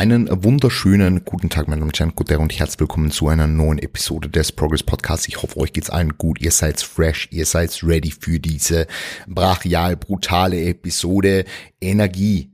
[0.00, 3.78] Einen wunderschönen guten Tag, meine Damen und Herren, guten und herzlich willkommen zu einer neuen
[3.78, 5.28] Episode des Progress Podcasts.
[5.28, 6.40] Ich hoffe, euch geht's allen gut.
[6.40, 8.86] Ihr seid fresh, ihr seid ready für diese
[9.26, 11.44] brachial brutale Episode.
[11.82, 12.50] Energie.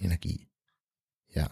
[0.00, 0.48] Energie.
[1.32, 1.48] Ja.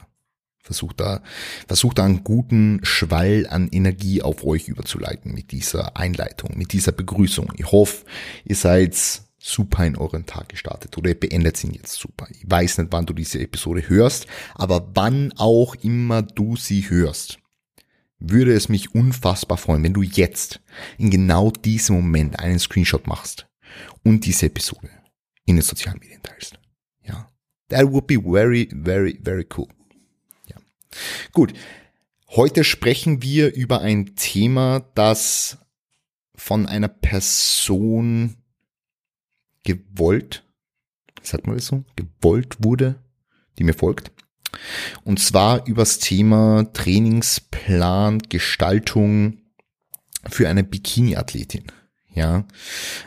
[0.59, 1.23] Versucht da,
[1.69, 6.91] versucht da einen guten Schwall an Energie auf euch überzuleiten mit dieser Einleitung, mit dieser
[6.91, 7.53] Begrüßung.
[7.59, 8.07] Ich hoffe,
[8.45, 12.27] ihr seid super in euren Tag gestartet oder ihr beendet ihn jetzt super.
[12.31, 17.39] Ich weiß nicht, wann du diese Episode hörst, aber wann auch immer du sie hörst,
[18.19, 20.61] würde es mich unfassbar freuen, wenn du jetzt
[20.99, 23.47] in genau diesem Moment einen Screenshot machst
[24.03, 24.91] und diese Episode
[25.45, 26.59] in den sozialen Medien teilst.
[27.05, 27.29] Ja.
[27.69, 29.69] That would be very, very, very cool.
[30.47, 30.57] Ja.
[31.33, 31.53] Gut.
[32.31, 35.57] Heute sprechen wir über ein Thema, das
[36.35, 38.37] von einer Person
[39.69, 40.45] gewollt,
[41.23, 43.03] sagt man das so, gewollt wurde,
[43.59, 44.11] die mir folgt.
[45.05, 49.43] Und zwar übers Thema Trainingsplan, Gestaltung
[50.27, 51.65] für eine Bikini-Athletin.
[52.15, 52.45] Ja,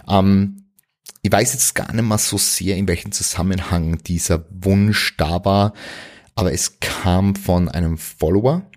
[0.08, 0.68] ähm,
[1.24, 5.74] ich weiß jetzt gar nicht mal so sehr, in welchem Zusammenhang dieser Wunsch da war,
[6.36, 8.70] aber es kam von einem Follower.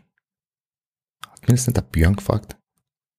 [1.28, 2.56] Hat mir das nicht der Björn gefragt?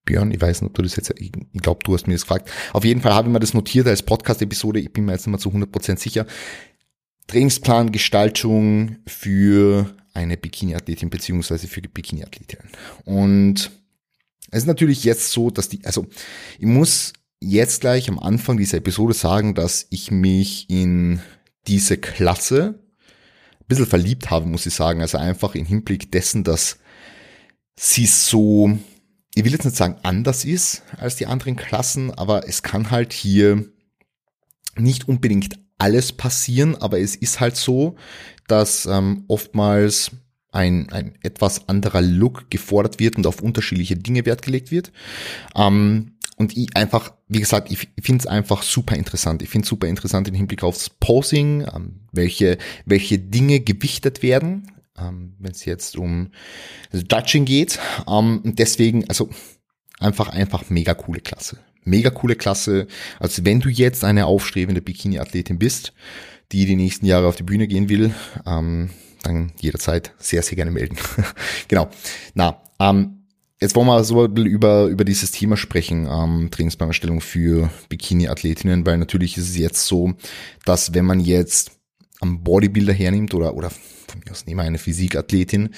[0.05, 2.49] Björn, ich weiß nicht, ob du das jetzt, ich glaube, du hast mir das gefragt.
[2.73, 5.31] Auf jeden Fall habe ich mir das notiert als Podcast-Episode, ich bin mir jetzt nicht
[5.31, 6.25] mehr zu 100% sicher.
[7.27, 12.59] Trainingsplan, Gestaltung für eine Bikini-Athletin beziehungsweise für die Bikini-Athletin.
[13.03, 13.71] Und
[14.51, 16.05] es ist natürlich jetzt so, dass die, also
[16.59, 21.19] ich muss jetzt gleich am Anfang dieser Episode sagen, dass ich mich in
[21.67, 22.79] diese Klasse
[23.59, 25.01] ein bisschen verliebt habe, muss ich sagen.
[25.01, 26.77] Also einfach im Hinblick dessen, dass
[27.75, 28.77] sie so
[29.35, 33.11] ich will jetzt nicht sagen anders ist als die anderen Klassen, aber es kann halt
[33.11, 33.65] hier
[34.77, 37.97] nicht unbedingt alles passieren, aber es ist halt so,
[38.47, 40.11] dass ähm, oftmals
[40.51, 44.93] ein, ein etwas anderer Look gefordert wird und auf unterschiedliche Dinge Wert gelegt wird.
[45.53, 49.41] Ähm, und ich einfach, wie gesagt, ich, finde es einfach super interessant.
[49.41, 55.35] Ich finde super interessant im Hinblick aufs Posing, ähm, welche, welche Dinge gewichtet werden ähm,
[55.39, 56.31] wenn es jetzt um
[56.91, 57.79] Dutching geht.
[58.07, 59.29] Ähm, deswegen, also
[59.99, 61.59] einfach, einfach mega coole Klasse.
[61.83, 62.87] Mega coole Klasse.
[63.19, 65.93] Also wenn du jetzt eine aufstrebende Bikini-Athletin bist,
[66.51, 68.13] die die nächsten Jahre auf die Bühne gehen will,
[68.45, 68.89] ähm,
[69.23, 70.97] dann jederzeit sehr, sehr gerne melden.
[71.67, 71.89] genau.
[72.33, 73.25] Na, ähm,
[73.59, 79.37] jetzt wollen wir so über, über dieses Thema sprechen, ähm, Trainingsplanerstellung für Bikini-Athletinnen, weil natürlich
[79.37, 80.13] ist es jetzt so,
[80.65, 81.71] dass wenn man jetzt
[82.19, 83.71] am Bodybuilder hernimmt oder, oder
[84.15, 85.69] von mir aus nehme eine Physikathletin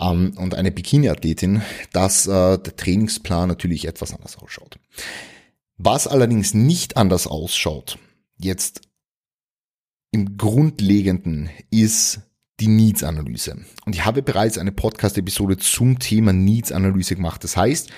[0.00, 1.62] ähm, und eine Bikini-Athletin,
[1.92, 4.78] dass äh, der Trainingsplan natürlich etwas anders ausschaut.
[5.76, 7.98] Was allerdings nicht anders ausschaut,
[8.38, 8.82] jetzt
[10.10, 12.20] im Grundlegenden, ist
[12.60, 13.64] die Needs-Analyse.
[13.84, 17.42] Und ich habe bereits eine Podcast-Episode zum Thema Needs-Analyse gemacht.
[17.42, 17.90] Das heißt,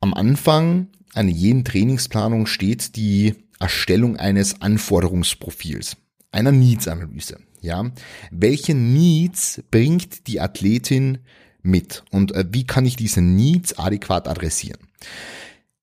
[0.00, 5.96] am Anfang einer jeden Trainingsplanung steht die Erstellung eines Anforderungsprofils,
[6.32, 7.38] einer Needs-Analyse.
[7.62, 7.90] Ja,
[8.32, 11.18] welche Needs bringt die Athletin
[11.62, 14.80] mit und äh, wie kann ich diese Needs adäquat adressieren?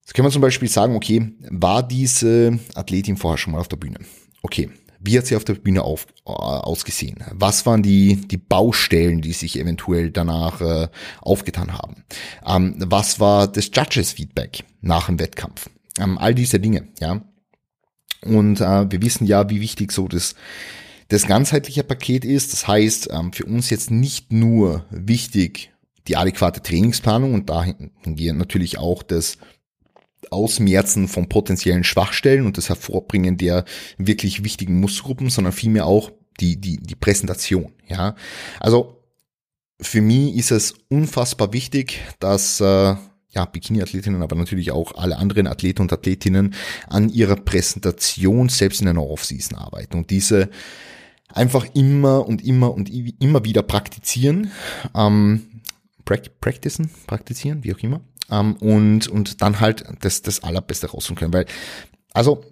[0.01, 3.77] Jetzt können wir zum Beispiel sagen, okay, war diese Athletin vorher schon mal auf der
[3.77, 3.99] Bühne?
[4.41, 4.69] Okay,
[4.99, 7.23] wie hat sie auf der Bühne auf, äh, ausgesehen?
[7.31, 10.89] Was waren die, die Baustellen, die sich eventuell danach äh,
[11.21, 12.03] aufgetan haben?
[12.45, 15.69] Ähm, was war das Judges Feedback nach dem Wettkampf?
[15.97, 17.21] Ähm, all diese Dinge, ja.
[18.25, 20.35] Und äh, wir wissen ja, wie wichtig so das
[21.09, 22.53] das ganzheitliche Paket ist.
[22.53, 25.71] Das heißt, ähm, für uns jetzt nicht nur wichtig
[26.07, 29.37] die adäquate Trainingsplanung und dahingehend natürlich auch das
[30.31, 33.65] Ausmerzen von potenziellen Schwachstellen und das Hervorbringen der
[33.97, 38.15] wirklich wichtigen Muskelgruppen, sondern vielmehr auch die, die, die Präsentation, ja.
[38.59, 38.95] Also,
[39.81, 42.95] für mich ist es unfassbar wichtig, dass, äh,
[43.31, 46.53] ja, Bikini-Athletinnen, aber natürlich auch alle anderen Athleten und Athletinnen
[46.87, 50.49] an ihrer Präsentation selbst in einer Off-Season arbeiten und diese
[51.33, 54.51] einfach immer und immer und immer wieder praktizieren,
[54.95, 55.61] ähm,
[56.05, 58.01] practicen, praktizieren, wie auch immer,
[58.31, 61.45] ähm, und, und dann halt das, das Allerbeste rausholen können, weil,
[62.13, 62.43] also,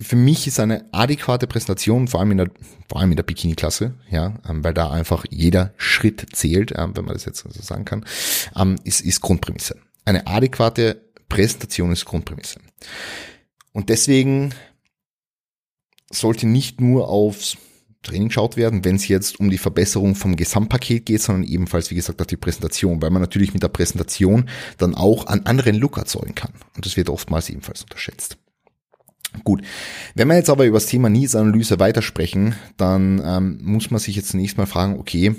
[0.00, 2.50] für mich ist eine adäquate Präsentation, vor allem in der,
[2.88, 7.04] vor allem in der Bikini-Klasse, ja, ähm, weil da einfach jeder Schritt zählt, ähm, wenn
[7.04, 8.04] man das jetzt so sagen kann,
[8.56, 9.76] ähm, ist, ist Grundprämisse.
[10.04, 12.58] Eine adäquate Präsentation ist Grundprämisse.
[13.72, 14.54] Und deswegen
[16.12, 17.56] sollte nicht nur aufs
[18.02, 21.94] Training geschaut werden, wenn es jetzt um die Verbesserung vom Gesamtpaket geht, sondern ebenfalls, wie
[21.94, 24.48] gesagt, auf die Präsentation, weil man natürlich mit der Präsentation
[24.78, 26.52] dann auch einen anderen Look erzeugen kann.
[26.74, 28.38] Und das wird oftmals ebenfalls unterschätzt.
[29.44, 29.62] Gut,
[30.14, 34.30] wenn wir jetzt aber über das Thema Needs-Analyse weitersprechen, dann ähm, muss man sich jetzt
[34.30, 35.34] zunächst mal fragen, okay,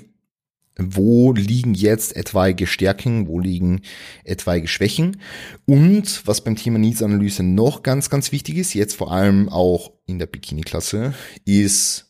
[0.77, 3.81] wo liegen jetzt etwaige Stärken, wo liegen
[4.23, 5.17] etwaige Schwächen
[5.65, 10.19] und was beim Thema Needs-Analyse noch ganz, ganz wichtig ist, jetzt vor allem auch in
[10.19, 11.13] der Bikini-Klasse,
[11.45, 12.09] ist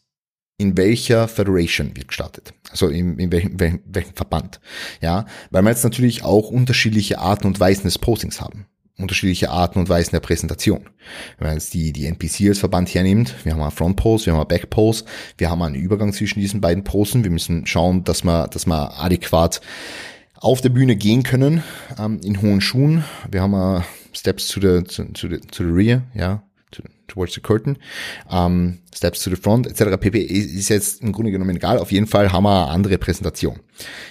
[0.57, 2.54] in welcher Federation wird gestartet.
[2.69, 4.62] Also in, in welchem, welchem, welchem Verband.
[5.01, 8.68] Ja, weil wir jetzt natürlich auch unterschiedliche Arten und Weisen des Postings haben
[8.98, 10.90] unterschiedliche Arten und Weisen der Präsentation.
[11.38, 14.34] Wenn man jetzt die, die NPC als Verband hernimmt, wir haben einen Front Pose, wir
[14.34, 15.06] haben einen Back Pose,
[15.38, 17.24] wir haben einen Übergang zwischen diesen beiden Posen.
[17.24, 19.62] Wir müssen schauen, dass wir, dass wir adäquat
[20.36, 21.63] auf der Bühne gehen können,
[21.98, 23.04] ähm, in hohen Schuhen.
[23.31, 23.81] Wir haben uh,
[24.13, 27.78] Steps to the, to, to, the, to the rear, ja, to, towards the curtain,
[28.30, 29.98] ähm, Steps to the front, etc.
[29.98, 30.19] pp.
[30.19, 31.80] ist jetzt im Grunde genommen egal.
[31.80, 33.62] Auf jeden Fall haben wir eine andere Präsentation.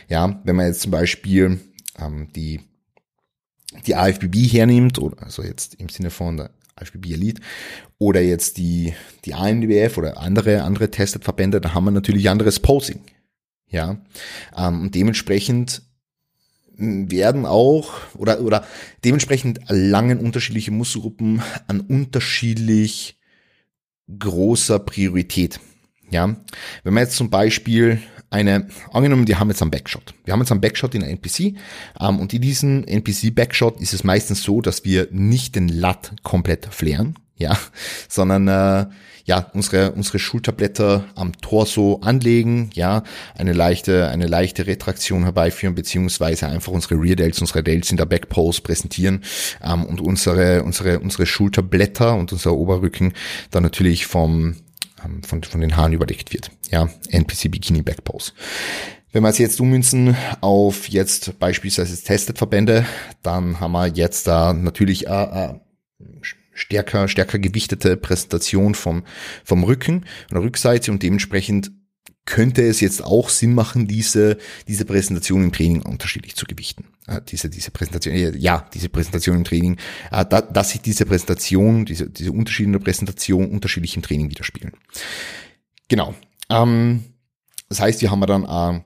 [0.08, 1.60] Ja, wenn man jetzt zum Beispiel
[2.00, 2.60] ähm, die
[3.86, 7.42] die AFBB hernimmt, oder also jetzt im Sinne von der AFBB Elite,
[7.98, 8.94] oder jetzt die,
[9.24, 13.00] die ANWF oder andere, andere Tested-Verbände, da haben wir natürlich anderes Posing.
[13.68, 13.98] Ja,
[14.56, 15.82] ähm, und dementsprechend
[16.76, 18.64] werden auch oder oder
[19.04, 23.18] dementsprechend langen unterschiedliche Muskelgruppen an unterschiedlich
[24.18, 25.60] großer Priorität.
[26.10, 26.36] Ja,
[26.82, 28.02] wenn man jetzt zum Beispiel
[28.32, 30.14] eine, angenommen, die haben jetzt einen Backshot.
[30.24, 31.54] Wir haben jetzt einen Backshot in einer NPC
[32.00, 36.66] ähm, und in diesem NPC-Backshot ist es meistens so, dass wir nicht den Lat komplett
[36.66, 37.58] flären, ja,
[38.08, 38.86] sondern äh,
[39.24, 43.04] ja, unsere, unsere Schulterblätter am Torso anlegen, ja,
[43.36, 48.06] eine leichte, eine leichte Retraktion herbeiführen, beziehungsweise einfach unsere Rear Delts, unsere Delts in der
[48.06, 49.22] Backpose präsentieren
[49.62, 53.12] ähm, und unsere, unsere, unsere Schulterblätter und unser Oberrücken
[53.50, 54.56] dann natürlich vom,
[55.04, 56.50] ähm, von, von den Haaren überdeckt wird.
[56.70, 58.32] Ja, NPC Bikini Back Pose.
[59.12, 62.86] Wenn wir es jetzt ummünzen auf jetzt beispielsweise Tested-Verbände,
[63.22, 65.54] dann haben wir jetzt da natürlich äh, äh,
[66.52, 69.04] stärker, stärker gewichtete Präsentation vom,
[69.44, 71.72] vom Rücken und der Rückseite und dementsprechend
[72.24, 74.38] könnte es jetzt auch Sinn machen, diese,
[74.68, 76.84] diese Präsentation im Training unterschiedlich zu gewichten.
[77.06, 79.76] Äh, diese, diese Präsentation, äh, ja, diese Präsentation im Training,
[80.10, 84.72] äh, da, dass sich diese Präsentation, diese, diese unterschiedliche Präsentation unterschiedlich im Training widerspiegeln.
[85.88, 86.14] Genau.
[86.48, 87.04] Ähm,
[87.68, 88.84] das heißt, hier haben wir dann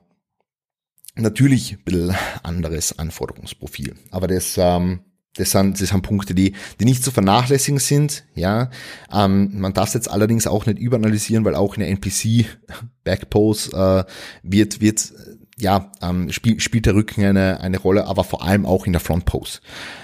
[1.15, 3.95] natürlich ein bisschen anderes Anforderungsprofil.
[4.11, 5.01] Aber das ähm,
[5.37, 8.25] das sind, das sind Punkte, die, die nicht zu vernachlässigen sind.
[8.35, 8.69] Ja,
[9.13, 12.45] ähm, man darf es jetzt allerdings auch nicht überanalysieren, weil auch in der NPC
[13.03, 14.11] Backpose äh,
[14.43, 15.13] wird wird
[15.59, 18.99] ja ähm, spiel, spielt der Rücken eine eine Rolle, aber vor allem auch in der
[18.99, 19.59] Frontpose,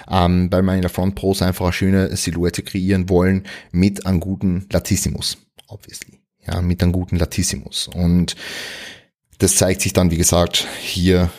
[0.09, 4.67] ähm, weil man in der Frontpose einfach eine schöne Silhouette kreieren wollen mit einem guten
[4.71, 5.37] Latissimus,
[5.67, 6.19] obviously.
[6.45, 8.35] Ja, mit einem guten Latissimus und
[9.39, 11.29] das zeigt sich dann, wie gesagt, hier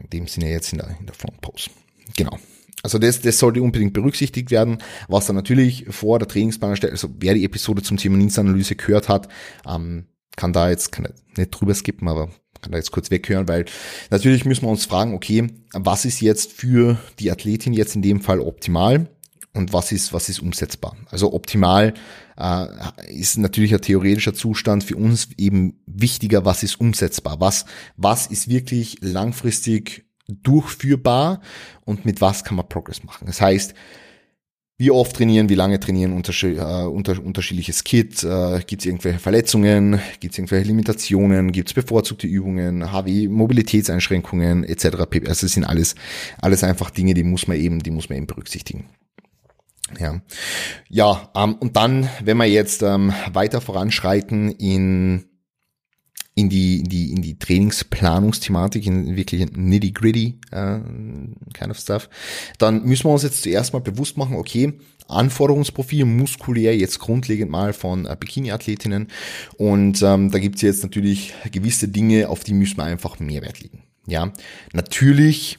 [0.00, 1.70] in dem Sinne jetzt in der, in der Frontpose.
[2.16, 2.38] Genau.
[2.84, 4.76] Also das, das sollte unbedingt berücksichtigt werden,
[5.08, 6.92] was dann natürlich vor der Trainingsplan stellt.
[6.92, 9.28] Also wer die Episode zum Thema Dienstanalyse gehört hat,
[9.66, 10.04] ähm,
[10.36, 12.28] kann da jetzt kann nicht drüber skippen, aber
[12.60, 13.64] kann da jetzt kurz weghören, weil
[14.10, 18.20] natürlich müssen wir uns fragen, okay, was ist jetzt für die Athletin jetzt in dem
[18.20, 19.08] Fall optimal
[19.54, 20.94] und was ist, was ist umsetzbar?
[21.10, 21.94] Also optimal
[22.36, 22.66] äh,
[23.08, 27.40] ist natürlich ein theoretischer Zustand für uns eben wichtiger, was ist umsetzbar?
[27.40, 27.64] Was,
[27.96, 31.40] was ist wirklich langfristig durchführbar
[31.84, 33.26] und mit was kann man Progress machen.
[33.26, 33.74] Das heißt,
[34.76, 39.20] wie oft trainieren, wie lange trainieren, unterschied, äh, unter, unterschiedliches Kit, äh, gibt es irgendwelche
[39.20, 44.84] Verletzungen, gibt es irgendwelche Limitationen, gibt es bevorzugte Übungen, HW, Mobilitätseinschränkungen etc.
[44.84, 45.94] Also das sind alles,
[46.40, 48.86] alles einfach Dinge, die muss man eben, die muss man eben berücksichtigen.
[50.00, 50.20] Ja,
[50.88, 55.26] ja ähm, und dann, wenn wir jetzt ähm, weiter voranschreiten in
[56.34, 60.80] in die, in die, in die Trainingsplanungsthematik, in wirklich nitty gritty uh,
[61.52, 62.08] kind of stuff,
[62.58, 64.72] dann müssen wir uns jetzt zuerst mal bewusst machen, okay,
[65.06, 69.08] Anforderungsprofil muskulär jetzt grundlegend mal von äh, Bikini-Athletinnen
[69.58, 73.84] und ähm, da gibt's jetzt natürlich gewisse Dinge, auf die müssen wir einfach Mehrwert legen.
[74.06, 74.32] Ja,
[74.72, 75.58] natürlich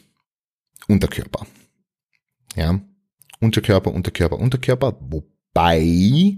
[0.87, 1.45] Unterkörper.
[2.55, 2.81] Ja,
[3.39, 6.37] Unterkörper, Unterkörper, Unterkörper, wobei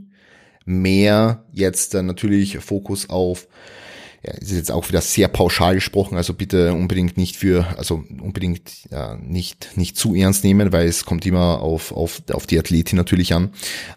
[0.66, 3.48] mehr jetzt äh, natürlich Fokus auf
[4.24, 8.90] ja, ist jetzt auch wieder sehr pauschal gesprochen, also bitte unbedingt nicht für, also unbedingt
[8.92, 12.98] ja, nicht nicht zu ernst nehmen, weil es kommt immer auf auf auf die Athletin
[12.98, 13.54] natürlich an,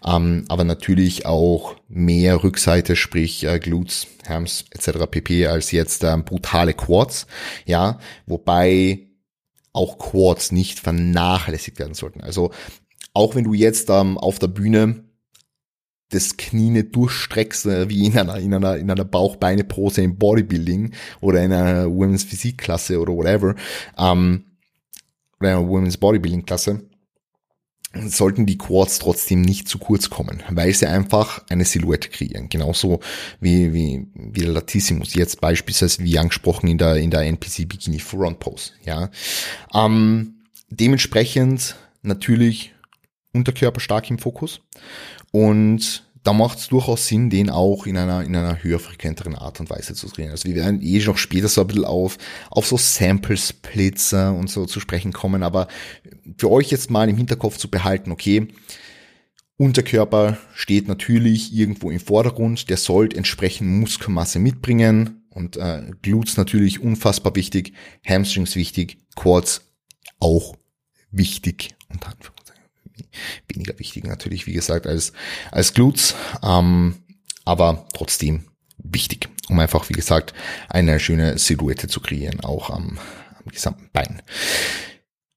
[0.06, 5.06] ähm, aber natürlich auch mehr Rückseite, sprich äh, Glutes, Hams etc.
[5.10, 5.46] pp.
[5.46, 7.26] als jetzt ähm, brutale Quads,
[7.64, 9.06] ja, wobei
[9.72, 12.20] auch Quads nicht vernachlässigt werden sollten.
[12.20, 12.50] Also
[13.14, 15.04] auch wenn du jetzt ähm, auf der Bühne
[16.10, 20.92] das Knie nicht durchstreckst, äh, wie in einer, in einer, in einer Bauchbeine-Pose im Bodybuilding
[21.20, 23.54] oder in einer Women's Physik-Klasse oder whatever,
[23.96, 24.44] ähm,
[25.40, 26.82] oder einer Women's Bodybuilding-Klasse,
[27.94, 32.48] sollten die Quads trotzdem nicht zu kurz kommen, weil sie einfach eine Silhouette kreieren.
[32.48, 33.00] Genauso
[33.40, 37.98] wie, wie, wie der Latissimus jetzt beispielsweise, wie angesprochen in der, in der NPC Bikini
[37.98, 39.10] Front Pose, ja.
[39.74, 42.72] Ähm, dementsprechend natürlich
[43.32, 44.60] Unterkörper stark im Fokus
[45.30, 49.58] und da macht es durchaus Sinn, den auch in einer, in einer höher frequenteren Art
[49.58, 50.32] und Weise zu trainieren.
[50.32, 52.18] Also wir werden eh noch später so ein bisschen auf,
[52.50, 55.68] auf so Sample Splits äh, und so zu sprechen kommen, aber
[56.36, 58.48] für euch jetzt mal im Hinterkopf zu behalten, okay,
[59.56, 66.80] Unterkörper steht natürlich irgendwo im Vordergrund, der sollte entsprechend Muskelmasse mitbringen und äh, Glutes natürlich
[66.80, 67.74] unfassbar wichtig,
[68.06, 69.62] Hamstrings wichtig, Quads
[70.18, 70.56] auch
[71.10, 71.74] wichtig.
[71.88, 72.06] Und
[73.48, 75.12] weniger wichtig natürlich, wie gesagt, als,
[75.50, 76.96] als Glutes, ähm,
[77.44, 78.44] aber trotzdem
[78.78, 80.34] wichtig, um einfach, wie gesagt,
[80.68, 82.98] eine schöne Silhouette zu kreieren, auch am,
[83.38, 84.22] am gesamten Bein.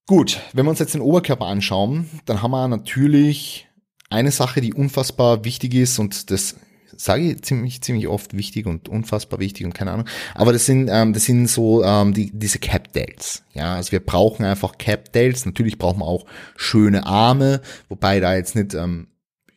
[0.05, 3.67] Gut, wenn wir uns jetzt den Oberkörper anschauen, dann haben wir natürlich
[4.10, 6.55] eine Sache, die unfassbar wichtig ist und das
[7.03, 10.07] sage ich ziemlich, ziemlich oft wichtig und unfassbar wichtig und keine Ahnung.
[10.36, 13.43] Aber das sind, ähm, das sind so ähm, die, diese Cap Delts.
[13.53, 15.45] Ja, also wir brauchen einfach Cap Delts.
[15.45, 19.07] Natürlich brauchen wir auch schöne Arme, wobei da jetzt nicht ähm,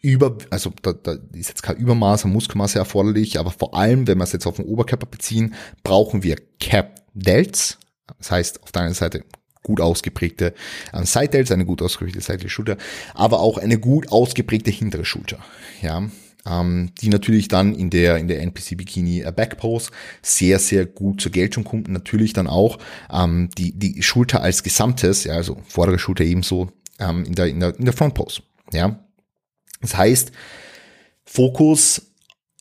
[0.02, 4.18] über, also da, da ist jetzt kein Übermaß an Muskelmasse erforderlich, aber vor allem, wenn
[4.18, 7.78] wir es jetzt auf den Oberkörper beziehen, brauchen wir Cap Delts.
[8.18, 9.24] Das heißt, auf der einen Seite
[9.62, 10.52] gut ausgeprägte
[10.92, 12.76] ähm, Side Delts, eine gut ausgeprägte seitliche Schulter,
[13.14, 15.38] aber auch eine gut ausgeprägte hintere Schulter.
[15.80, 16.08] Ja,
[16.46, 19.90] ähm, die natürlich dann in der, in der NPC Bikini äh, Backpose
[20.22, 21.88] sehr, sehr gut zur Geltung kommt.
[21.88, 22.78] Natürlich dann auch
[23.10, 27.60] ähm, die, die Schulter als Gesamtes, ja, also vordere Schulter ebenso ähm, in, der, in,
[27.60, 28.42] der, in der Front Pose.
[28.72, 28.98] Ja.
[29.80, 30.32] Das heißt,
[31.24, 32.12] Fokus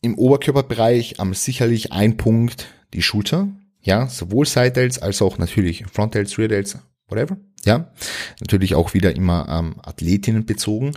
[0.02, 3.48] im Oberkörperbereich am sicherlich ein Punkt die Schulter,
[3.82, 6.78] ja, sowohl Side Delts als auch natürlich Front Delts, Rear Delts,
[7.08, 7.92] whatever, ja,
[8.40, 10.94] natürlich auch wieder immer ähm, Athletinnen bezogen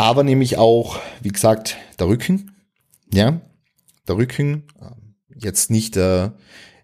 [0.00, 2.52] aber nämlich auch, wie gesagt, der Rücken,
[3.12, 3.42] ja,
[4.08, 6.30] der Rücken, ähm, jetzt nicht, äh,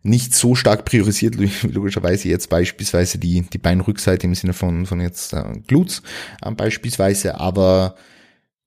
[0.02, 5.32] nicht so stark priorisiert, logischerweise jetzt beispielsweise die, die Beinrückseite im Sinne von, von jetzt
[5.32, 6.02] äh, Glutes
[6.42, 7.96] äh, beispielsweise, aber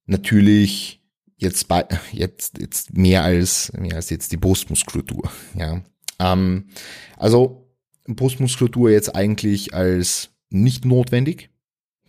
[0.07, 0.99] natürlich
[1.37, 5.83] jetzt, bei, jetzt, jetzt mehr als, mehr als jetzt die Brustmuskulatur, ja.
[6.17, 6.69] Ähm,
[7.17, 7.69] also
[8.07, 11.51] Brustmuskulatur jetzt eigentlich als nicht notwendig,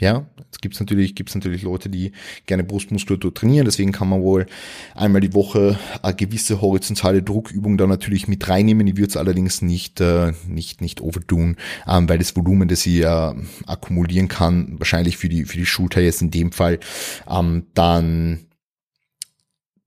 [0.00, 2.12] ja, es gibt natürlich, gibt's natürlich Leute, die
[2.46, 4.46] gerne Brustmuskulatur trainieren, deswegen kann man wohl
[4.94, 8.86] einmal die Woche eine gewisse horizontale Druckübung da natürlich mit reinnehmen.
[8.86, 13.02] Ich würde es allerdings nicht, äh, nicht, nicht overduen, ähm, weil das Volumen, das sie
[13.02, 13.34] äh,
[13.66, 16.80] akkumulieren kann, wahrscheinlich für die, für die Schulter jetzt in dem Fall,
[17.28, 18.40] ähm, dann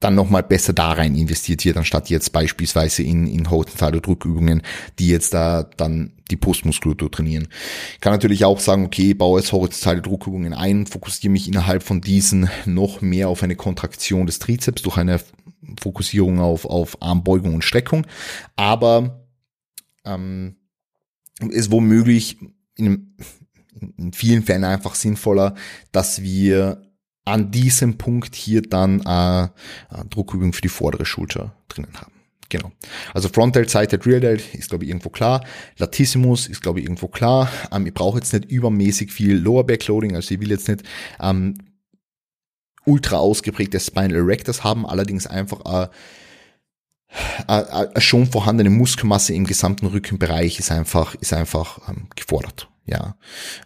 [0.03, 4.61] dann nochmal besser da rein investiert wird, anstatt jetzt beispielsweise in, in horizontale Drückübungen,
[4.99, 7.47] die jetzt da dann die Postmuskulatur trainieren.
[7.93, 12.01] Ich kann natürlich auch sagen, okay, baue jetzt horizontale Druckübungen ein, fokussiere mich innerhalb von
[12.01, 15.19] diesen noch mehr auf eine Kontraktion des Trizeps durch eine
[15.81, 18.05] Fokussierung auf, auf Armbeugung und Streckung,
[18.55, 19.27] aber
[20.05, 20.57] ähm,
[21.49, 22.37] ist womöglich
[22.75, 23.15] in,
[23.97, 25.55] in vielen Fällen einfach sinnvoller,
[25.91, 26.81] dass wir
[27.25, 29.47] an diesem Punkt hier dann äh,
[30.09, 32.11] Druckübung für die vordere Schulter drinnen haben.
[32.49, 32.71] Genau.
[33.13, 35.43] Also Frontal, Side, Rear Delt ist, glaube ich, irgendwo klar.
[35.77, 37.49] Latissimus ist, glaube ich, irgendwo klar.
[37.71, 40.83] Ähm, ich brauche jetzt nicht übermäßig viel Lower Backloading, also ich will jetzt nicht
[41.19, 41.55] ähm,
[42.85, 45.87] ultra ausgeprägte Spinal Erectors haben, allerdings einfach äh,
[47.47, 52.69] äh, äh, schon vorhandene Muskelmasse im gesamten Rückenbereich ist einfach, ist einfach ähm, gefordert.
[52.85, 53.15] Ja.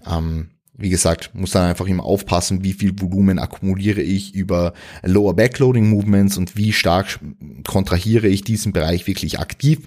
[0.09, 5.35] Ähm, wie gesagt, muss dann einfach immer aufpassen, wie viel Volumen akkumuliere ich über Lower
[5.35, 7.19] Backloading Movements und wie stark
[7.65, 9.79] kontrahiere ich diesen Bereich wirklich aktiv.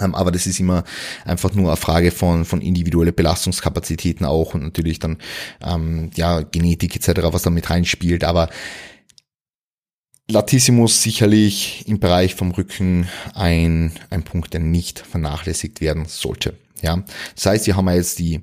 [0.00, 0.84] Ähm, aber das ist immer
[1.24, 5.18] einfach nur eine Frage von, von individuelle Belastungskapazitäten auch und natürlich dann
[5.64, 8.24] ähm, ja Genetik etc., was da mit reinspielt.
[8.24, 8.48] Aber
[10.28, 16.56] Latissimus sicherlich im Bereich vom Rücken ein, ein Punkt, der nicht vernachlässigt werden sollte.
[16.80, 17.02] Ja,
[17.34, 18.42] das heißt, hier haben wir jetzt die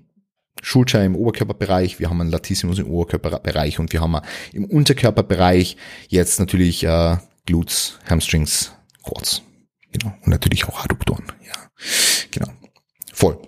[0.62, 4.18] Schulter im Oberkörperbereich, wir haben einen Latissimus im Oberkörperbereich und wir haben
[4.54, 5.76] im Unterkörperbereich
[6.08, 8.72] jetzt natürlich äh, Glutes, Hamstrings,
[9.04, 9.42] Quads.
[9.92, 10.14] Genau.
[10.22, 11.26] Und natürlich auch Adduktoren.
[11.46, 11.70] Ja,
[12.30, 12.52] genau.
[13.12, 13.40] Voll.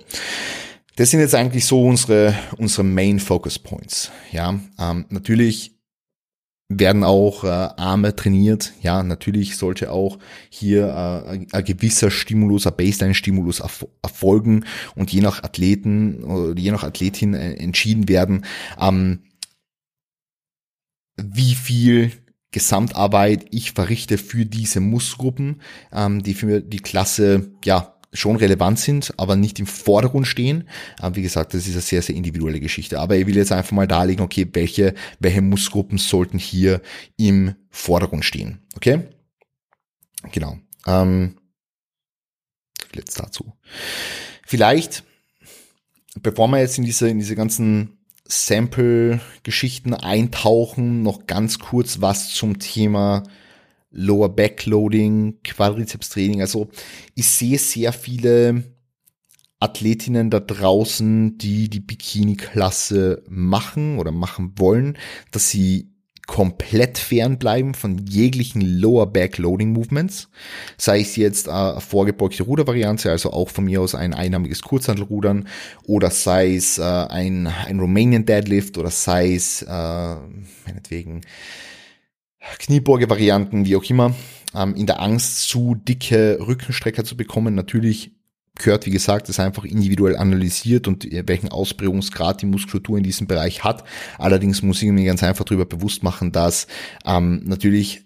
[0.96, 4.12] Das sind jetzt eigentlich so unsere, unsere Main Focus Points.
[4.32, 5.73] Ja, ähm, natürlich
[6.70, 8.74] werden auch äh, Arme trainiert.
[8.82, 10.18] Ja, natürlich sollte auch
[10.50, 14.66] hier äh, ein gewisser Stimulus, ein Baseline-Stimulus erf erfolgen
[14.96, 18.46] und je nach Athleten oder je nach Athletin äh, entschieden werden,
[18.80, 19.20] ähm,
[21.18, 22.12] wie viel
[22.52, 29.14] Gesamtarbeit ich verrichte für diese Muskelgruppen, ähm, die für die Klasse ja schon relevant sind,
[29.18, 30.70] aber nicht im Vordergrund stehen.
[31.00, 33.00] Aber wie gesagt, das ist eine sehr, sehr individuelle Geschichte.
[33.00, 36.82] Aber ich will jetzt einfach mal darlegen, okay, welche, welche Muskelgruppen sollten hier
[37.18, 38.60] im Vordergrund stehen.
[38.76, 39.02] Okay?
[40.32, 40.58] Genau.
[40.86, 41.38] Ähm,
[42.96, 43.54] jetzt dazu.
[44.46, 45.04] Vielleicht,
[46.22, 52.60] bevor wir jetzt in diese, in diese ganzen Sample-Geschichten eintauchen, noch ganz kurz was zum
[52.60, 53.24] Thema
[53.94, 56.42] Lower Backloading, Quadrizeps-Training.
[56.42, 56.70] Also
[57.16, 58.64] ich sehe sehr viele
[59.60, 64.98] Athletinnen da draußen, die die Bikini-Klasse machen oder machen wollen,
[65.32, 65.94] dass sie
[66.28, 70.30] komplett fernbleiben von jeglichen Lower Back Loading Movements.
[70.78, 75.48] Sei es jetzt äh, vorgebeugte Rudervariante, also auch von mir aus ein einarmiges Kurzhandelrudern,
[75.86, 80.16] oder sei es äh, ein, ein Romanian Deadlift, oder sei es äh,
[80.66, 81.22] meinetwegen
[82.60, 84.14] Kniebeuge-Varianten, wie auch immer,
[84.56, 87.56] ähm, in der Angst, zu dicke Rückenstrecker zu bekommen.
[87.56, 88.12] Natürlich
[88.56, 93.64] gehört, wie gesagt, das einfach individuell analysiert und welchen Ausprägungsgrad die Muskulatur in diesem Bereich
[93.64, 93.84] hat.
[94.20, 96.68] Allerdings muss ich mir ganz einfach darüber bewusst machen, dass
[97.06, 98.06] ähm, natürlich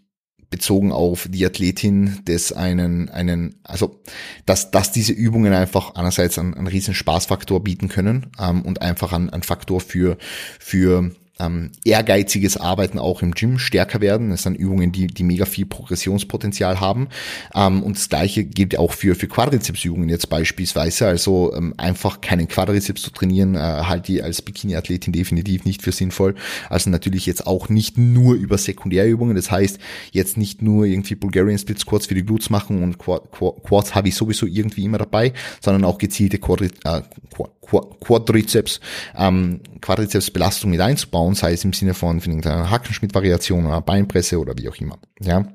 [0.50, 4.01] bezogen auf die Athletin des einen, einen, also
[4.46, 9.12] dass, dass diese Übungen einfach einerseits einen, einen riesen Spaßfaktor bieten können ähm, und einfach
[9.12, 10.17] ein, ein Faktor für,
[10.60, 14.29] für ähm, ehrgeiziges Arbeiten auch im Gym stärker werden.
[14.29, 17.08] Das sind Übungen, die, die mega viel Progressionspotenzial haben.
[17.53, 21.08] Ähm, und das gleiche gilt auch für, für Quadrizepsübungen jetzt beispielsweise.
[21.08, 25.91] Also ähm, einfach keinen Quadrizeps zu trainieren, äh, halte ich als Bikini-Athletin definitiv nicht für
[25.91, 26.36] sinnvoll.
[26.70, 29.36] Also natürlich jetzt auch nicht nur über Sekundärübungen.
[29.36, 29.79] Das heißt,
[30.12, 34.15] jetzt nicht nur irgendwie Bulgarian Split Squats für die Glutes machen und Quads habe ich
[34.15, 37.01] sowieso irgendwie immer dabei, sondern auch gezielte Quadri äh,
[38.00, 38.79] Quadrizeps,
[39.17, 44.70] ähm, Quadrizepsbelastung mit einzubauen, es im Sinne von, von einer Hackenschmidt-Variation oder Beinpresse oder wie
[44.70, 44.98] auch immer.
[45.20, 45.46] Ja.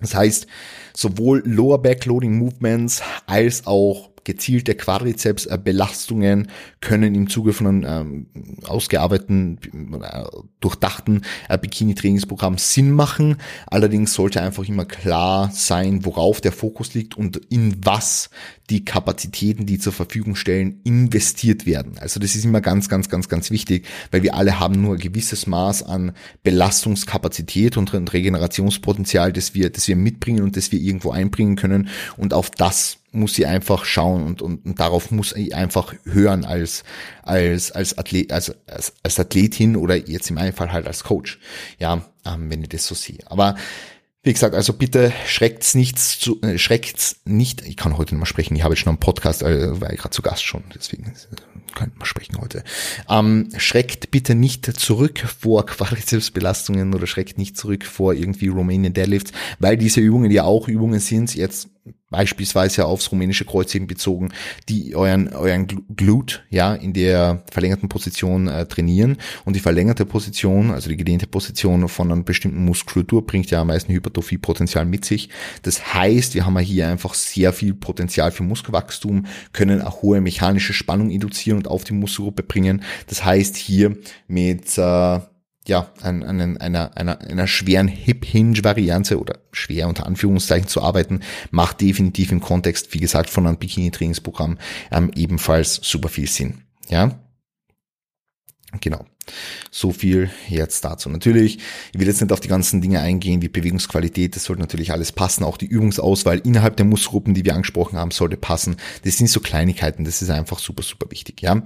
[0.00, 0.46] Das heißt,
[0.94, 6.48] sowohl Lower Backloading Movements als auch gezielte Quadrizeps-Belastungen
[6.80, 9.58] können im Zuge von einem ähm, ausgearbeiteten,
[10.02, 10.24] äh,
[10.60, 13.36] durchdachten äh, Bikini-Trainingsprogramm Sinn machen.
[13.68, 18.30] Allerdings sollte einfach immer klar sein, worauf der Fokus liegt und in was
[18.68, 21.96] die Kapazitäten, die zur Verfügung stellen, investiert werden.
[21.98, 25.00] Also das ist immer ganz, ganz, ganz, ganz wichtig, weil wir alle haben nur ein
[25.00, 31.12] gewisses Maß an Belastungskapazität und Regenerationspotenzial, das wir, das wir mitbringen und das wir irgendwo
[31.12, 31.88] einbringen können.
[32.16, 36.44] Und auf das muss sie einfach schauen und, und, und darauf muss ich einfach hören
[36.44, 36.84] als,
[37.22, 41.38] als, als Athlet, als, als, als Athletin oder jetzt im Einfall halt als Coach.
[41.78, 43.18] Ja, ähm, wenn ich das so sehe.
[43.26, 43.56] Aber
[44.26, 48.26] wie gesagt, also bitte schreckt's nicht zu, äh, schreckt's nicht, ich kann heute nicht mal
[48.26, 51.04] sprechen, ich habe jetzt schon einen Podcast, äh, war ich gerade zu Gast schon, deswegen
[51.04, 52.64] äh, können wir sprechen heute.
[53.08, 59.30] Ähm, schreckt bitte nicht zurück vor Quadrizepsbelastungen oder schreckt nicht zurück vor irgendwie Romanian Deadlifts,
[59.60, 61.68] weil diese Übungen ja auch Übungen sind, jetzt
[62.16, 64.30] beispielsweise aufs rumänische Kreuzheben bezogen,
[64.70, 69.18] die euren, euren Glut, ja, in der verlängerten Position äh, trainieren.
[69.44, 73.66] Und die verlängerte Position, also die gedehnte Position von einer bestimmten Muskulatur bringt ja am
[73.66, 75.28] meisten Hypertrophiepotenzial mit sich.
[75.60, 80.72] Das heißt, wir haben hier einfach sehr viel Potenzial für Muskelwachstum, können eine hohe mechanische
[80.72, 82.82] Spannung induzieren und auf die Muskelgruppe bringen.
[83.08, 83.94] Das heißt, hier
[84.26, 85.20] mit, äh,
[85.68, 91.80] ja, an, an einer, einer, einer schweren Hip-Hinge-Variante oder schwer unter Anführungszeichen zu arbeiten, macht
[91.80, 94.58] definitiv im Kontext, wie gesagt, von einem Bikini-Trainingsprogramm
[94.90, 96.62] ähm, ebenfalls super viel Sinn.
[96.88, 97.18] Ja,
[98.80, 99.04] genau.
[99.72, 101.08] So viel jetzt dazu.
[101.08, 101.58] Natürlich,
[101.92, 105.10] ich will jetzt nicht auf die ganzen Dinge eingehen, wie Bewegungsqualität, das sollte natürlich alles
[105.10, 105.42] passen.
[105.42, 108.76] Auch die Übungsauswahl innerhalb der Muskelgruppen, die wir angesprochen haben, sollte passen.
[109.02, 111.62] Das sind so Kleinigkeiten, das ist einfach super, super wichtig, ja.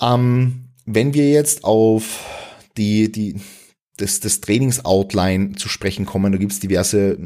[0.00, 2.24] Ähm, wenn wir jetzt auf
[2.76, 3.40] die, die,
[3.96, 6.32] das, das Trainingsoutline zu sprechen kommen.
[6.32, 7.18] Da gibt's diverse,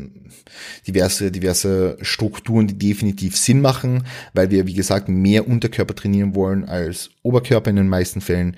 [0.86, 4.04] diverse, diverse Strukturen, die definitiv Sinn machen,
[4.34, 8.56] weil wir, wie gesagt, mehr Unterkörper trainieren wollen als Oberkörper in den meisten Fällen.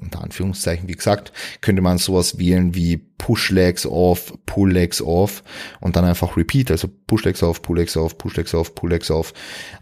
[0.00, 5.42] Unter Anführungszeichen, wie gesagt, könnte man sowas wählen wie Push Legs off, Pull Legs off
[5.80, 8.90] und dann einfach Repeat, also Push Legs off, Pull Legs off, Push Legs off, Pull
[8.90, 9.32] Legs off.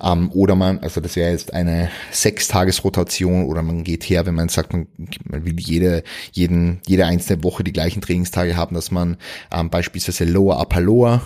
[0.00, 4.48] Ähm, oder man, also das wäre jetzt eine Sechstagesrotation oder man geht her, wenn man
[4.48, 4.86] sagt, man,
[5.24, 9.16] man will jede, jeden, jede einzelne Woche die gleichen Trainingstage haben, dass man
[9.52, 11.20] ähm, beispielsweise Lower, Upper, Lower,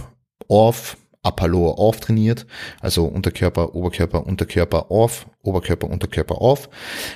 [0.48, 0.96] Off,
[1.26, 2.46] Upper Lower Off trainiert,
[2.80, 6.68] also Unterkörper, Oberkörper, Unterkörper Off, Oberkörper, Unterkörper Off.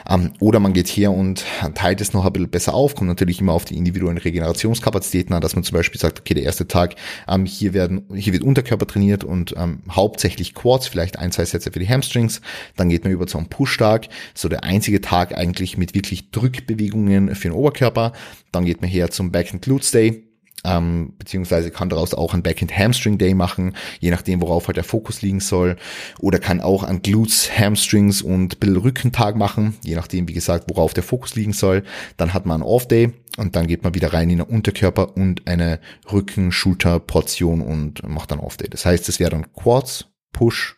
[0.08, 1.44] Ähm, oder man geht her und
[1.74, 5.40] teilt es noch ein bisschen besser auf, kommt natürlich immer auf die individuellen Regenerationskapazitäten an,
[5.40, 6.96] dass man zum Beispiel sagt, okay, der erste Tag,
[7.28, 11.70] ähm, hier werden, hier wird Unterkörper trainiert und ähm, hauptsächlich Quads, vielleicht ein, zwei Sätze
[11.70, 12.40] für die Hamstrings.
[12.76, 17.34] Dann geht man über zu einem Push-Tag, so der einzige Tag eigentlich mit wirklich Drückbewegungen
[17.34, 18.12] für den Oberkörper.
[18.52, 20.29] Dann geht man her zum Back and Glutes Day
[20.64, 24.84] ähm, beziehungsweise kann daraus auch ein Backend Hamstring Day machen, je nachdem, worauf halt der
[24.84, 25.76] Fokus liegen soll.
[26.18, 30.92] Oder kann auch an Glutes, Hamstrings und ein Rückentag machen, je nachdem, wie gesagt, worauf
[30.92, 31.82] der Fokus liegen soll.
[32.16, 35.16] Dann hat man einen Off Day und dann geht man wieder rein in den Unterkörper
[35.16, 38.68] und eine Rücken-Schulter-Portion und macht dann Off Day.
[38.68, 40.76] Das heißt, es wäre dann Quads, Push,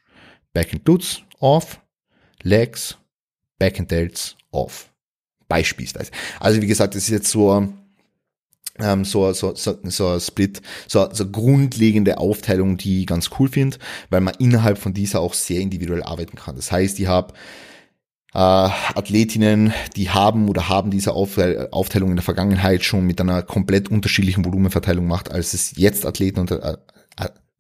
[0.53, 1.81] Backend Glutes, Off,
[2.42, 2.99] Legs,
[3.59, 4.90] Backend Delts, Off.
[5.49, 6.12] Beispielsweise.
[6.40, 7.68] Also wie gesagt, das ist jetzt so
[8.78, 13.48] ähm, so, so, so, so ein Split, so, so grundlegende Aufteilung, die ich ganz cool
[13.48, 13.78] finde,
[14.11, 16.56] weil man innerhalb von dieser auch sehr individuell arbeiten kann.
[16.56, 17.35] Das heißt, ich habe
[18.35, 23.90] äh, Athletinnen, die haben oder haben diese Aufteilung in der Vergangenheit schon mit einer komplett
[23.90, 26.76] unterschiedlichen Volumenverteilung gemacht, als es jetzt Athleten und äh,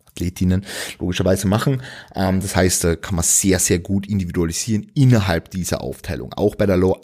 [0.06, 0.64] Athletinnen
[0.98, 1.82] logischerweise machen.
[2.14, 6.32] Ähm, das heißt, da kann man sehr, sehr gut individualisieren innerhalb dieser Aufteilung.
[6.34, 6.98] Auch bei der Low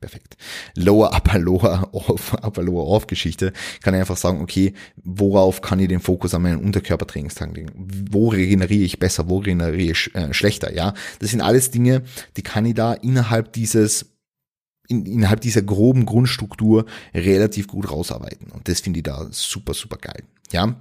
[0.00, 0.38] Perfekt.
[0.76, 5.78] Lower, Upper, Lower, Off, Upper, Lower, Off Geschichte kann ich einfach sagen, okay, worauf kann
[5.78, 7.70] ich den Fokus an meinen Unterkörpertrainingstagen legen?
[8.10, 9.28] Wo regeneriere ich besser?
[9.28, 10.72] Wo regeneriere ich äh, schlechter?
[10.72, 12.02] Ja, das sind alles Dinge,
[12.38, 14.06] die kann ich da innerhalb dieses
[14.88, 18.50] in, innerhalb dieser groben Grundstruktur relativ gut rausarbeiten.
[18.50, 20.24] Und das finde ich da super, super geil.
[20.50, 20.76] Ja.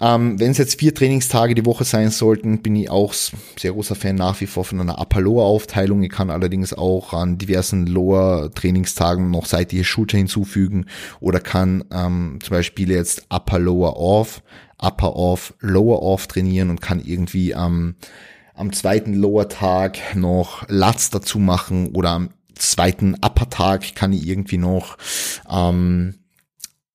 [0.00, 3.94] Ähm, Wenn es jetzt vier Trainingstage die Woche sein sollten, bin ich auch sehr großer
[3.94, 6.02] Fan nach wie vor von einer Upper-Lower-Aufteilung.
[6.02, 10.86] Ich kann allerdings auch an diversen Lower-Trainingstagen noch seitige Schulter hinzufügen
[11.20, 14.42] oder kann ähm, zum Beispiel jetzt Upper-Lower-Off,
[14.78, 17.96] Upper-Off, Lower-Off trainieren und kann irgendwie am,
[18.54, 24.96] am zweiten Lower-Tag noch Latz dazu machen oder am zweiten Upper-Tag kann ich irgendwie noch
[25.50, 26.14] ähm,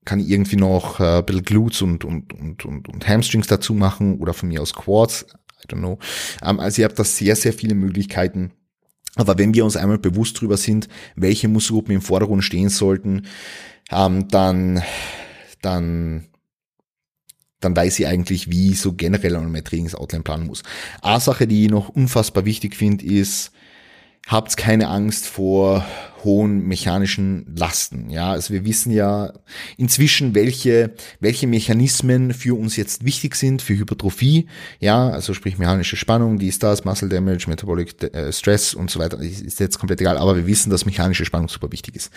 [0.07, 3.73] kann ich irgendwie noch äh, ein bisschen Glutes und, und, und, und, und Hamstrings dazu
[3.73, 5.25] machen oder von mir aus Quads,
[5.61, 5.99] I don't know.
[6.41, 8.53] Ähm, also ihr habt da sehr, sehr viele Möglichkeiten.
[9.15, 13.27] Aber wenn wir uns einmal bewusst drüber sind, welche Muskelgruppen im Vordergrund stehen sollten,
[13.91, 14.81] ähm, dann,
[15.61, 16.27] dann,
[17.59, 20.63] dann weiß ich eigentlich, wie so generell an mein Trainingsoutline planen muss.
[21.01, 23.51] Eine Sache, die ich noch unfassbar wichtig finde, ist,
[24.27, 25.85] habt keine Angst vor
[26.23, 28.09] hohen mechanischen Lasten.
[28.09, 29.31] Ja, also wir wissen ja
[29.77, 34.47] inzwischen, welche, welche Mechanismen für uns jetzt wichtig sind für Hypertrophie.
[34.79, 39.19] Ja, also sprich mechanische Spannung, die das, Muscle Damage, Metabolic äh, Stress und so weiter.
[39.19, 42.11] Ist jetzt komplett egal, aber wir wissen, dass mechanische Spannung super wichtig ist.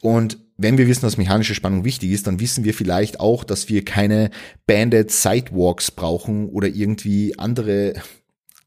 [0.00, 3.68] Und wenn wir wissen, dass mechanische Spannung wichtig ist, dann wissen wir vielleicht auch, dass
[3.68, 4.30] wir keine
[4.66, 7.94] Banded Sidewalks brauchen oder irgendwie andere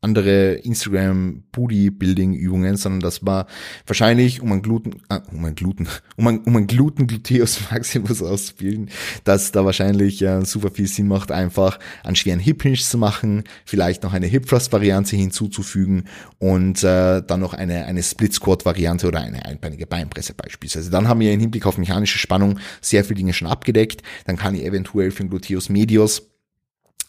[0.05, 3.47] andere Instagram Booty-Building Übungen, sondern das war
[3.87, 8.21] wahrscheinlich um ein Gluten, ah, um ein Gluten, um ein, um ein Gluten Gluteus Maximus
[8.21, 8.89] auszubilden,
[9.23, 13.43] dass da wahrscheinlich äh, super viel Sinn macht, einfach einen schweren Hip Hinge zu machen,
[13.65, 16.03] vielleicht noch eine Hip Thrust Variante hinzuzufügen
[16.37, 20.91] und äh, dann noch eine, eine Split Squat Variante oder eine einbeinige Beinpresse beispielsweise.
[20.91, 24.03] Dann haben wir im Hinblick auf mechanische Spannung sehr viele Dinge schon abgedeckt.
[24.25, 26.34] Dann kann ich eventuell für den Gluteus Medius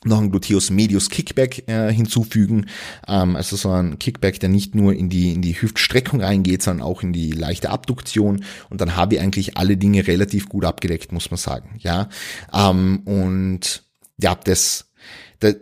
[0.05, 2.67] noch ein Gluteus Medius Kickback äh, hinzufügen,
[3.09, 6.87] ähm, also so ein Kickback, der nicht nur in die in die Hüftstreckung reingeht, sondern
[6.87, 8.45] auch in die leichte Abduktion.
[8.71, 12.09] Und dann habe ich eigentlich alle Dinge relativ gut abgedeckt, muss man sagen, ja
[12.53, 13.85] ähm, und
[14.19, 14.91] ja das,
[15.41, 15.57] das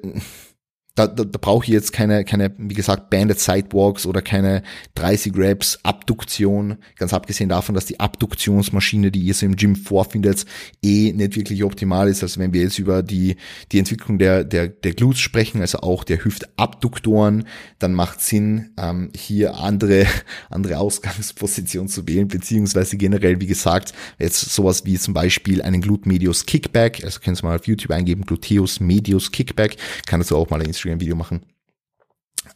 [0.96, 4.62] da, da, da brauche ich jetzt keine, keine, wie gesagt, Banded Sidewalks oder keine
[4.94, 6.76] 30 Reps Abduktion.
[6.96, 10.46] Ganz abgesehen davon, dass die Abduktionsmaschine, die ihr so im Gym vorfindet,
[10.82, 12.22] eh nicht wirklich optimal ist.
[12.22, 13.36] Also wenn wir jetzt über die,
[13.72, 17.44] die Entwicklung der, der, der Glutes sprechen, also auch der Hüftabduktoren,
[17.80, 20.06] dann macht Sinn, ähm, hier andere,
[20.48, 26.06] andere Ausgangsposition zu wählen, beziehungsweise generell, wie gesagt, jetzt sowas wie zum Beispiel einen Glut
[26.06, 29.76] Medius Kickback, also können Sie mal auf YouTube eingeben, Gluteus Medius Kickback,
[30.06, 31.42] kann dazu auch mal ein Instagram-Video machen.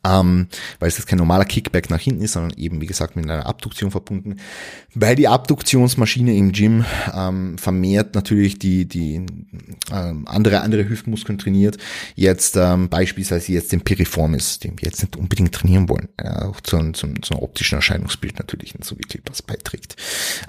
[0.04, 3.24] Ähm, weil es jetzt kein normaler Kickback nach hinten ist, sondern eben, wie gesagt, mit
[3.24, 4.36] einer Abduktion verbunden.
[4.94, 9.24] Weil die Abduktionsmaschine im Gym ähm, vermehrt natürlich die, die
[9.90, 11.78] ähm, andere, andere Hüftmuskeln trainiert.
[12.16, 16.08] Jetzt ähm, beispielsweise jetzt den Piriformis, den wir jetzt nicht unbedingt trainieren wollen.
[16.22, 19.96] Ja, auch zum, zum, zum optischen Erscheinungsbild natürlich nicht so wirklich was beiträgt.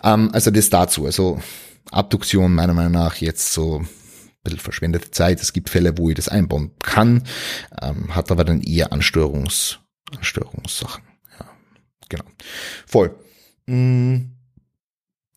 [0.04, 1.06] Ähm, also das dazu.
[1.06, 1.39] Also
[1.92, 3.86] Abduktion meiner Meinung nach jetzt so
[4.49, 5.41] bisschen verschwendete Zeit.
[5.41, 7.23] Es gibt Fälle, wo ich das einbauen kann,
[7.81, 9.79] ähm, hat aber dann eher Anstörungs,
[10.15, 11.03] Anstörungssachen.
[11.39, 11.49] Ja,
[12.09, 12.25] genau.
[12.85, 13.15] Voll.
[13.65, 14.31] Mm,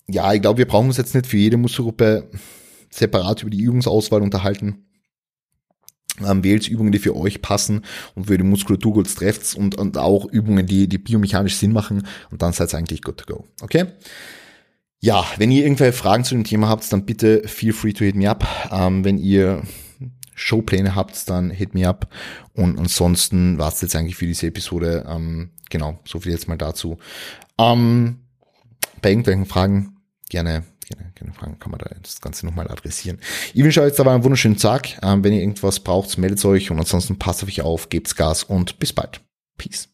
[0.08, 2.30] ja, ich glaube, wir brauchen uns jetzt nicht für jede Muskelgruppe
[2.90, 4.86] separat über die Übungsauswahl unterhalten.
[6.22, 9.96] Ähm, wählt Übungen, die für euch passen und für die Muskulatur gut trefft und, und
[9.96, 13.46] auch Übungen, die, die biomechanisch Sinn machen und dann seid ihr eigentlich good to go.
[13.62, 13.86] Okay?
[15.04, 18.14] Ja, wenn ihr irgendwelche Fragen zu dem Thema habt, dann bitte feel free to hit
[18.14, 18.46] me up.
[18.70, 19.62] Ähm, wenn ihr
[20.36, 22.08] Showpläne habt, dann hit me up.
[22.54, 25.04] Und ansonsten war es jetzt eigentlich für diese Episode.
[25.08, 26.98] Ähm, genau, so viel jetzt mal dazu.
[27.58, 28.20] Ähm,
[29.00, 29.96] bei irgendwelchen Fragen
[30.28, 33.18] gerne, keine, keine Fragen, kann man da das Ganze nochmal adressieren.
[33.54, 35.00] Ich wünsche euch jetzt aber einen wunderschönen Tag.
[35.02, 38.44] Ähm, wenn ihr irgendwas braucht, meldet euch und ansonsten passt auf euch auf, gebt's Gas
[38.44, 39.20] und bis bald.
[39.58, 39.91] Peace.